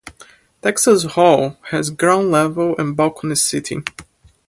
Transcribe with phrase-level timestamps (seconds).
[0.63, 3.85] Texas Hall has ground level and balcony seating.